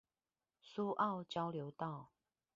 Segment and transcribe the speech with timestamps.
[0.63, 2.09] 蘇澳交流道